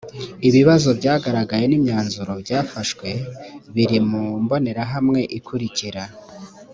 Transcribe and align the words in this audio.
ibibazo 0.47 0.89
byagaragaye 0.99 1.65
n’imyanzuro 1.67 2.31
byafashwe 2.43 3.09
biri 3.75 3.97
mu 4.09 4.23
mbonerahamwe 4.43 5.19
ikurikira 5.37 6.03